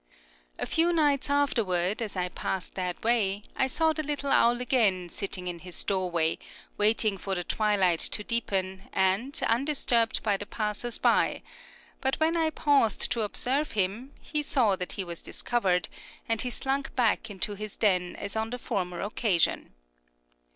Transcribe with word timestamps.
A 0.57 0.65
few 0.65 0.91
nights 0.91 1.29
afterward, 1.29 2.01
as 2.01 2.15
I 2.17 2.29
passed 2.29 2.73
that 2.73 3.03
way, 3.03 3.43
I 3.55 3.67
saw 3.67 3.93
the 3.93 4.01
little 4.01 4.31
owl 4.31 4.59
again 4.59 5.09
sitting 5.09 5.45
in 5.45 5.59
his 5.59 5.83
doorway, 5.83 6.39
waiting 6.75 7.19
for 7.19 7.35
the 7.35 7.43
twilight 7.43 7.99
to 7.99 8.23
deepen, 8.23 8.89
and 8.93 9.39
undisturbed 9.47 10.23
by 10.23 10.37
the 10.37 10.47
passers 10.47 10.97
by; 10.97 11.43
but 12.01 12.15
when 12.19 12.35
I 12.35 12.49
paused 12.49 13.11
to 13.11 13.21
observe 13.21 13.73
him, 13.73 14.11
he 14.19 14.41
saw 14.41 14.75
that 14.75 14.93
he 14.93 15.03
was 15.03 15.21
discovered, 15.21 15.87
and 16.27 16.41
he 16.41 16.49
slunk 16.49 16.95
back 16.95 17.29
into 17.29 17.53
his 17.53 17.75
den 17.77 18.15
as 18.15 18.35
on 18.35 18.49
the 18.49 18.57
former 18.57 19.01
occasion. 19.01 19.71